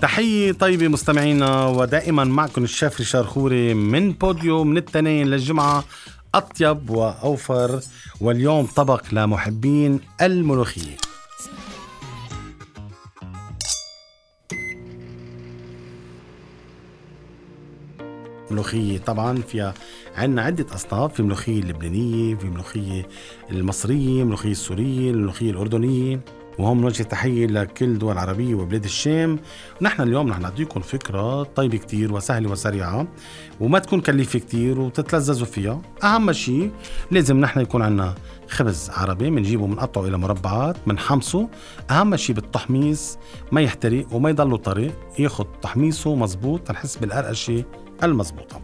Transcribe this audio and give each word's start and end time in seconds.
تحية 0.00 0.52
طيبة 0.52 0.88
مستمعينا 0.88 1.66
ودائما 1.66 2.24
معكم 2.24 2.64
الشيف 2.64 2.98
ريشار 2.98 3.24
خوري 3.24 3.74
من 3.74 4.12
بوديو 4.12 4.64
من 4.64 4.76
التنين 4.76 5.26
للجمعة. 5.26 5.84
أطيب 6.34 6.90
وأوفر 6.90 7.80
واليوم 8.20 8.66
طبق 8.66 9.02
لمحبين 9.12 10.00
الملوخية. 10.22 10.96
ملوخية. 18.52 18.98
طبعا 18.98 19.36
فيها 19.36 19.74
عندنا 20.16 20.42
عدة 20.42 20.66
أصناف 20.74 21.14
في 21.14 21.22
ملوخية 21.22 21.60
اللبنانية 21.60 22.34
في 22.34 22.46
ملوخية 22.46 23.08
المصرية 23.50 24.24
ملوخية 24.24 24.50
السورية 24.50 25.10
الملوخية 25.10 25.50
الأردنية. 25.50 26.20
وهم 26.58 26.80
نوجه 26.80 27.02
تحية 27.02 27.46
لكل 27.46 27.98
دول 27.98 28.12
العربية 28.12 28.54
وبلاد 28.54 28.84
الشام. 28.84 29.38
نحن 29.80 30.02
اليوم 30.02 30.30
رح 30.30 30.38
نعطيكم 30.38 30.80
فكرة 30.80 31.42
طيبة 31.42 31.78
كتير 31.78 32.12
وسهلة 32.12 32.50
وسريعة 32.50 33.06
وما 33.60 33.78
تكون 33.78 34.00
كلفة 34.00 34.38
كتير 34.38 34.80
وتتلذذوا 34.80 35.46
فيها. 35.46 35.82
أهم 36.04 36.32
شيء 36.32 36.70
لازم 37.10 37.40
نحن 37.40 37.60
يكون 37.60 37.82
عنا 37.82 38.14
خبز 38.48 38.90
عربي 38.90 39.30
بنجيبه 39.30 39.66
بنقطعه 39.66 40.06
إلى 40.06 40.18
مربعات 40.18 40.76
بنحمصه 40.86 41.48
أهم 41.90 42.16
شيء 42.16 42.34
بالتحميص 42.36 43.18
ما 43.52 43.60
يحترق 43.60 44.06
وما 44.12 44.30
يضله 44.30 44.56
طري 44.56 44.90
ياخد 45.18 45.46
تحميصه 45.62 46.14
مزبوط 46.14 46.60
تنحس 46.60 46.96
بالقرقشة 46.96 47.64
المزبوطة 48.02 48.60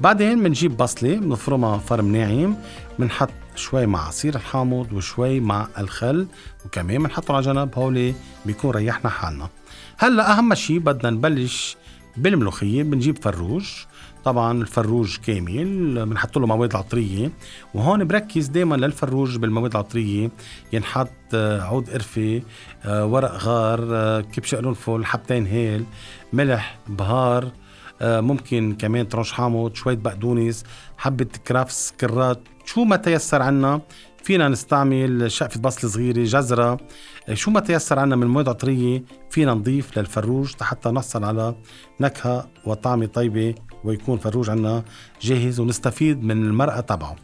بعدين 0.00 0.42
بنجيب 0.42 0.76
بصلة 0.76 1.14
بنفرمها 1.16 1.78
فرم 1.78 2.16
ناعم 2.16 2.56
بنحط 2.98 3.30
شوي 3.56 3.86
مع 3.86 4.06
عصير 4.06 4.34
الحامض 4.34 4.92
وشوي 4.92 5.40
مع 5.40 5.68
الخل 5.78 6.26
وكمان 6.64 7.02
بنحطهم 7.02 7.36
على 7.36 7.44
جنب 7.44 7.78
هولي 7.78 8.14
بيكون 8.46 8.70
ريحنا 8.70 9.10
حالنا. 9.10 9.48
هلأ 9.98 10.32
أهم 10.32 10.54
شيء 10.54 10.78
بدنا 10.78 11.10
نبلش 11.10 11.76
بالملوخية 12.16 12.82
بنجيب 12.82 13.18
فروج. 13.18 13.66
طبعا 14.24 14.62
الفروج 14.62 15.16
كامل 15.16 16.06
بنحط 16.06 16.38
له 16.38 16.46
مواد 16.46 16.76
عطرية 16.76 17.30
وهون 17.74 18.04
بركز 18.04 18.46
دائما 18.46 18.76
للفروج 18.76 19.36
بالمواد 19.36 19.70
العطرية. 19.70 20.30
ينحط 20.72 21.10
آه، 21.34 21.60
عود 21.60 21.90
قرفة 21.90 22.42
آه، 22.84 23.06
ورق 23.06 23.32
غار 23.32 23.88
آه، 23.92 24.20
كبش 24.20 24.54
قرنفل 24.54 25.04
حبتين 25.04 25.46
هيل 25.46 25.84
ملح 26.32 26.78
بهار 26.88 27.50
ممكن 28.02 28.76
كمان 28.78 29.08
ترش 29.08 29.32
حامض 29.32 29.74
شوية 29.74 29.96
بقدونس 29.96 30.64
حبة 30.96 31.28
كرافس 31.48 31.94
كرات. 32.00 32.40
شو 32.64 32.84
ما 32.84 32.96
تيسر 32.96 33.42
عنا 33.42 33.80
فينا 34.22 34.48
نستعمل 34.48 35.32
شقفة 35.32 35.60
بصل 35.60 35.90
صغيرة 35.90 36.24
جزرة. 36.24 36.78
شو 37.32 37.50
ما 37.50 37.60
تيسر 37.60 37.98
عنا 37.98 38.16
من 38.16 38.26
مواد 38.26 38.48
عطرية 38.48 39.04
فينا 39.30 39.54
نضيف 39.54 39.98
للفروج 39.98 40.52
حتى 40.60 40.88
نحصل 40.88 41.24
على 41.24 41.54
نكهة 42.00 42.48
وطعمة 42.64 43.06
طيبة 43.06 43.54
ويكون 43.84 44.18
فروج 44.18 44.50
عنا 44.50 44.84
جاهز 45.20 45.60
ونستفيد 45.60 46.24
من 46.24 46.44
المرقة 46.44 46.80
تبعه. 46.80 47.16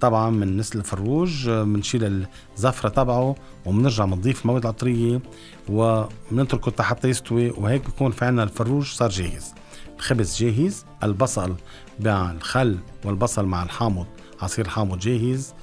طبعا 0.00 0.30
من 0.30 0.56
نسل 0.56 0.78
الفروج 0.78 1.50
بنشيل 1.50 2.26
الزفرة 2.56 2.88
تبعه 2.88 3.34
وبنرجع 3.66 4.04
بنضيف 4.04 4.42
المواد 4.42 4.62
العطرية 4.62 5.20
وبنتركه 5.68 6.82
حتى 6.82 7.08
يستوي 7.08 7.50
وهيك 7.50 7.84
بيكون 7.84 8.10
في 8.10 8.24
عنا 8.24 8.42
الفروج 8.42 8.86
صار 8.86 9.08
جاهز. 9.08 9.54
الخبز 9.96 10.36
جاهز 10.36 10.84
البصل 11.02 11.54
مع 12.00 12.30
الخل 12.30 12.78
والبصل 13.04 13.46
مع 13.46 13.62
الحامض 13.62 14.06
عصير 14.42 14.64
الحامض 14.64 14.98
جاهز. 14.98 15.54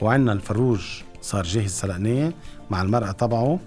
وعندنا 0.00 0.32
الفروج 0.32 0.80
صار 1.20 1.44
جاهز 1.44 1.70
سلقناه 1.70 2.32
مع 2.70 2.82
المرقة 2.82 3.12
تبعه. 3.12 3.60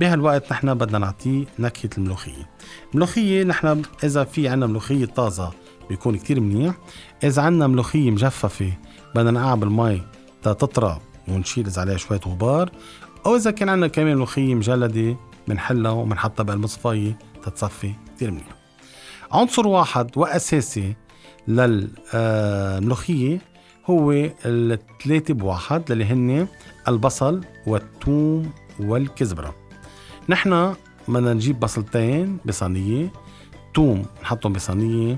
بهالوقت 0.00 0.52
نحن 0.52 0.74
بدنا 0.74 0.98
نعطيه 0.98 1.44
نكهة 1.58 1.90
الملوخية. 1.98 2.50
الملوخية 2.92 3.44
نحن 3.44 3.82
إذا 4.04 4.24
في 4.24 4.48
عنا 4.48 4.66
ملوخية 4.66 5.06
طازة 5.06 5.52
بيكون 5.88 6.16
كتير 6.16 6.40
منيح. 6.40 6.74
إذا 7.24 7.42
عنا 7.42 7.66
ملوخية 7.66 8.10
مجففة 8.10 8.72
بدنا 9.14 9.30
نقعها 9.30 9.54
بالمي 9.54 10.02
تطرى 10.42 11.00
ونشيل 11.28 11.66
إذا 11.66 11.80
عليها 11.80 11.96
شوية 11.96 12.20
غبار. 12.26 12.70
أو 13.26 13.36
إذا 13.36 13.50
كان 13.50 13.68
عنا 13.68 13.86
كمان 13.86 14.16
ملوخية 14.16 14.54
مجلدة 14.54 15.16
بنحلها 15.48 15.90
وبنحطها 15.90 16.44
بالمصفاية 16.44 17.18
تتصفي 17.42 17.92
كتير 18.16 18.30
منيح. 18.30 18.55
عنصر 19.32 19.66
واحد 19.66 20.10
وأساسي 20.18 20.94
للملوخية 21.48 23.38
هو 23.86 24.12
الثلاثة 24.44 25.34
بواحد 25.34 25.90
اللي 25.90 26.04
هن 26.04 26.48
البصل 26.88 27.44
والثوم 27.66 28.50
والكزبرة. 28.80 29.54
نحن 30.28 30.74
بدنا 31.08 31.34
نجيب 31.34 31.60
بصلتين 31.60 32.38
بصينية 32.44 33.12
ثوم 33.76 34.02
نحطهم 34.22 34.52
بصينية 34.52 35.16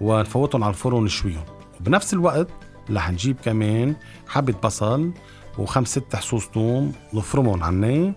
ونفوتهم 0.00 0.64
على 0.64 0.70
الفرن 0.70 1.04
نشويهم 1.04 1.44
وبنفس 1.80 2.14
الوقت 2.14 2.48
رح 2.90 3.10
نجيب 3.10 3.36
كمان 3.44 3.96
حبة 4.28 4.54
بصل 4.64 5.12
وخمس 5.58 5.88
ست 5.88 6.16
حصوص 6.16 6.46
ثوم 6.46 6.92
نفرمهم 7.14 7.62
على 7.62 8.12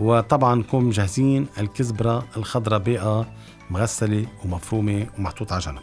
وطبعا 0.00 0.54
نكون 0.54 0.84
مجهزين 0.84 1.46
الكزبرة 1.58 2.24
الخضراء 2.36 2.78
بيئة 2.78 3.26
مغسلة 3.72 4.26
ومفرومة 4.44 5.06
ومحطوطة 5.18 5.54
على 5.54 5.62
جنب. 5.62 5.78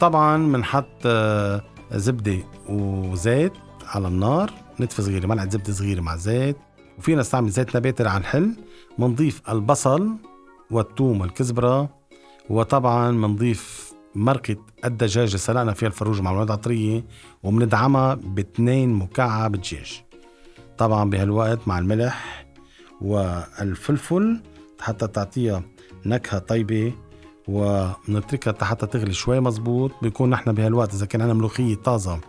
طبعا 0.00 0.52
بنحط 0.52 0.86
آه، 1.06 1.62
زبدة 1.92 2.38
وزيت 2.68 3.52
على 3.86 4.08
النار 4.08 4.52
نتفة 4.80 5.02
صغيرة 5.02 5.26
ملعقة 5.26 5.48
زبدة 5.48 5.72
صغيرة 5.72 6.00
مع 6.00 6.16
زيت. 6.16 6.56
وفينا 6.98 7.20
نستعمل 7.20 7.50
زيت 7.50 7.76
نباتي 7.76 8.08
على 8.08 8.20
الحل. 8.20 8.56
بنضيف 8.98 9.42
البصل 9.48 10.16
والثوم 10.70 11.20
والكزبرة. 11.20 11.88
وطبعا 12.50 13.10
بنضيف 13.10 13.92
مرقة 14.14 14.56
الدجاج 14.84 15.26
اللي 15.26 15.38
سلقنا 15.38 15.72
فيها 15.72 15.88
الفروج 15.88 16.20
مع 16.20 16.30
المواد 16.30 16.46
العطرية 16.46 17.04
وبندعمها 17.42 18.14
باثنين 18.14 18.94
مكعب 18.94 19.52
دجاج. 19.52 20.02
طبعا 20.78 21.10
بهالوقت 21.10 21.58
مع 21.68 21.78
الملح 21.78 22.46
والفلفل 23.00 24.42
حتى 24.80 25.06
تعطيها 25.06 25.62
نكهة 26.06 26.38
طيبة. 26.38 26.92
وبنتركها 27.48 28.64
حتى 28.64 28.86
تغلي 28.86 29.12
شوي 29.12 29.40
مزبوط 29.40 29.90
بيكون 30.02 30.30
نحن 30.30 30.52
بهالوقت 30.52 30.94
إذا 30.94 31.06
كان 31.06 31.20
عندنا 31.20 31.38
ملوخية 31.38 31.74
طازة 31.74 32.20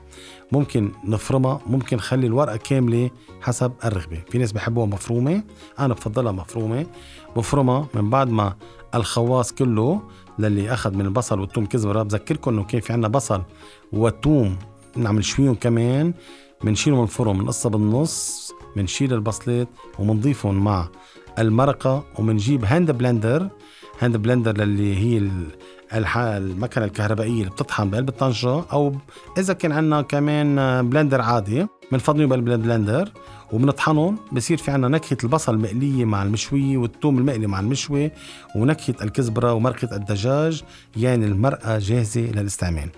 ممكن 0.52 0.92
نفرمها 1.04 1.60
ممكن 1.68 1.98
نخلي 1.98 2.28
الورقة 2.28 2.58
كاملة 2.58 3.10
حسب 3.42 3.72
الرغبة. 3.86 4.22
في 4.30 4.38
ناس 4.38 4.52
بحبوها 4.52 4.86
مفرومة 4.86 5.44
أنا 5.80 5.94
بفضلها 5.94 6.32
مفرومة. 6.32 6.86
بفرمها 7.38 7.88
من 7.94 8.10
بعد 8.10 8.30
ما 8.30 8.56
الخواص 8.96 9.52
كله 9.52 10.02
للي 10.40 10.74
أخذ 10.74 10.94
من 10.94 11.06
البصل 11.06 11.40
والثوم 11.40 11.66
كزبره 11.66 12.04
بذكركم 12.04 12.52
إنه 12.52 12.64
كان 12.64 12.82
في 12.82 12.94
عندنا 12.94 13.08
بصل 13.08 13.42
وثوم 13.94 14.58
نعمل 14.96 15.24
شويهم 15.24 15.56
كمان 15.56 16.14
بنشيلهم 16.64 17.00
من 17.00 17.06
الفرن 17.06 17.38
بنقصها 17.38 17.70
بالنص 17.70 18.52
بنشيل 18.76 19.14
البصلات 19.14 19.68
وبنضيفهم 20.00 20.64
مع 20.64 20.88
المرقة 21.40 22.04
وبنجيب 22.20 22.66
hand 22.66 22.92
blender. 22.92 23.50
hand 24.00 24.18
blender 24.18 24.64
اللي 24.64 24.98
هي 24.98 25.30
المكنة 26.18 26.86
الكهربائية 26.86 27.40
اللي 27.40 27.50
بتطحن 27.50 27.90
بقلب 27.90 28.10
الطنجرة 28.10 28.68
أو 28.72 28.96
إذا 29.38 29.54
كان 29.54 29.72
عندنا 29.72 30.02
كمان 30.02 30.56
blender 30.90 31.22
عادي 31.22 31.68
بنفضلهم 31.92 32.30
بال 32.30 32.48
blender 32.48 33.12
وبنطحنهم 33.52 34.18
بصير 34.32 34.58
في 34.58 34.72
عنا 34.72 34.88
نكهة 34.88 35.18
البصل 35.24 35.54
المقلية 35.54 36.06
مع 36.06 36.24
المشوية 36.24 36.78
والثوم 36.78 37.18
المقلي 37.18 37.48
مع 37.48 37.60
المشوي 37.60 38.12
ونكهة 38.56 38.96
الكزبرة 39.04 39.54
ومرقة 39.54 39.96
الدجاج 39.96 40.64
يعني 40.98 41.26
المرقة 41.26 41.80
جاهزة 41.80 42.22
للاستعمال. 42.22 42.90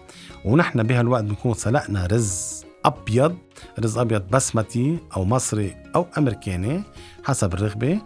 ونحن 0.45 0.83
بهالوقت 0.83 1.23
بنكون 1.23 1.53
سلقنا 1.53 2.05
رز 2.05 2.65
أبيض 2.85 3.37
رز 3.79 3.97
أبيض 3.97 4.23
بسمتي 4.31 4.97
أو 5.17 5.25
مصري 5.25 5.75
أو 5.95 6.07
أمريكاني 6.17 6.83
حسب 7.23 7.53
الرغبة. 7.53 8.01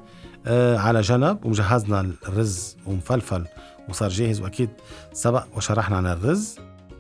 على 0.48 1.02
جنب 1.02 1.46
ومجهزنا 1.46 2.12
الرز 2.28 2.78
ومفلفل 2.86 3.46
وصار 3.90 4.10
جاهز 4.10 4.42
وأكيد 4.42 4.70
سبق 5.14 5.46
وشرحنا 5.56 5.98
عن 5.98 6.06
الرز. 6.06 6.56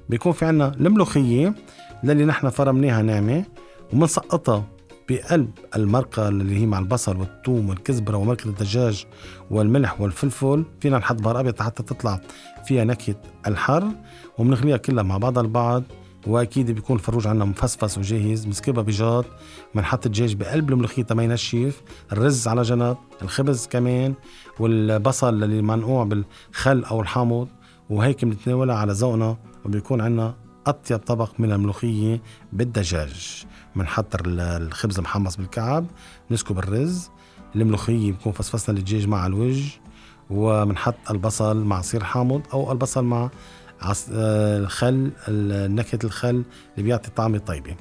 بيكون 0.10 0.32
في 0.32 0.46
عنا 0.46 0.68
الملوخية 0.68 1.56
للي 2.04 2.26
نحن 2.26 2.50
فرمناها 2.50 3.02
ناعمة 3.02 3.46
ومنسقطها 3.94 4.64
بقلب 5.10 5.50
المرقة 5.76 6.28
اللي 6.28 6.62
هي 6.62 6.66
مع 6.66 6.80
البصل 6.80 7.18
والثوم 7.18 7.70
والكزبرة 7.70 8.18
ومرقة 8.18 8.50
الدجاج 8.50 9.06
والملح 9.52 10.02
والفلفل. 10.02 10.66
فينا 10.80 10.98
نحط 10.98 11.22
بهار 11.22 11.40
أبيض 11.40 11.62
حتى 11.62 11.84
تطلع 11.84 12.22
فيها 12.66 12.84
نكهة 12.84 13.16
الحر 13.48 13.88
وبنغليها 14.38 14.78
كلها 14.78 15.04
مع 15.04 15.18
بعضها 15.18 15.44
البعض. 15.44 15.84
واكيد 16.28 16.72
بيكون 16.72 16.96
الفروج 16.96 17.28
عنا 17.28 17.46
مفصفص 17.46 17.98
وجاهز 17.98 18.48
مسكبها 18.48 18.84
بجاط 18.84 19.26
بنحط 19.76 20.06
الدجاج 20.06 20.34
بقلب 20.34 20.70
الملوخية 20.70 21.04
تما 21.04 21.24
ينشف 21.24 21.82
الرز 22.12 22.48
على 22.48 22.62
جنب 22.62 22.98
الخبز 23.22 23.68
كمان 23.68 24.14
والبصل 24.60 25.44
اللي 25.44 25.62
منقوع 25.62 26.04
بالخل 26.04 26.84
أو 26.84 27.02
الحامض 27.02 27.48
وهيك 27.90 28.26
بنتناولها 28.26 28.76
على 28.76 28.94
ذوقنا 28.94 29.38
وبيكون 29.66 30.02
عنا 30.02 30.36
أطيب 30.68 31.00
طبق 31.00 31.32
من 31.40 31.52
الملوخية 31.52 32.22
بالدجاج. 32.54 33.46
بنحضر 33.76 34.22
الخبز 34.26 34.98
المحمص 34.98 35.36
بالكعب 35.38 35.86
نسكب 36.32 36.60
الرز 36.60 37.10
الملوخية 37.56 38.12
بكون 38.12 38.32
فصفصنا 38.32 38.78
الدجاج 38.78 39.08
مع 39.08 39.28
الوجه 39.28 39.72
وبنحط 40.30 40.96
البصل 41.10 41.64
مع 41.64 41.78
عصير 41.78 42.04
حامض 42.04 42.42
أو 42.54 42.72
البصل 42.72 43.04
مع 43.06 43.30
عص... 43.82 44.08
الخل 44.12 45.12
نكهة 45.76 46.00
الخل 46.04 46.30
اللي 46.30 46.84
بيعطي 46.84 47.10
طعمة 47.10 47.38
طيبة. 47.38 47.76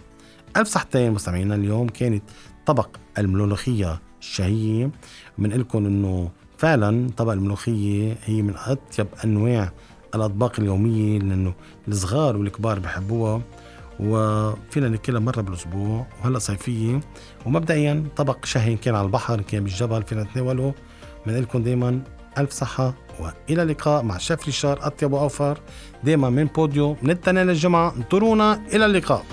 ألف 0.56 0.68
صحتين 0.68 1.12
مستمعينا 1.12 1.54
اليوم 1.54 1.88
كانت 1.88 2.22
طبق 2.66 2.88
الملوخية 3.18 4.00
الشهية. 4.20 4.90
بنقول 5.38 5.60
لكم 5.60 5.86
إنه 5.86 6.30
فعلا 6.58 7.10
طبق 7.16 7.32
الملوخية 7.32 8.16
هي 8.24 8.42
من 8.42 8.54
أطيب 8.56 9.06
أنواع 9.24 9.72
الأطباق 10.14 10.60
اليومية 10.60 11.18
لأنه 11.18 11.54
الصغار 11.88 12.36
والكبار 12.36 12.78
بحبوها 12.78 13.42
وفينا 14.00 14.88
ناكلها 14.88 15.20
مرة 15.20 15.40
بالأسبوع. 15.40 16.06
وهلأ 16.20 16.38
صيفية 16.38 17.00
ومبدئيا 17.46 18.04
طبق 18.16 18.44
شهي 18.44 18.76
كان 18.76 18.94
على 18.94 19.06
البحر 19.06 19.40
كان 19.40 19.64
بالجبل 19.64 20.02
فينا 20.02 20.22
نتناوله. 20.22 20.74
بنقول 21.26 21.42
لكم 21.42 21.62
دايما 21.62 22.02
ألف 22.38 22.50
صحة. 22.50 22.94
وإلى 23.20 23.62
اللقاء 23.62 24.02
مع 24.02 24.18
شيف 24.18 24.46
ريشار 24.46 24.86
أطيب 24.86 25.12
وأوفر. 25.12 25.58
دايما 26.04 26.30
من 26.30 26.44
بوديو 26.44 26.96
من 27.02 27.10
التنين 27.10 27.46
للجمعة. 27.46 27.94
انطرونا. 27.96 28.62
إلى 28.72 28.86
اللقاء. 28.86 29.24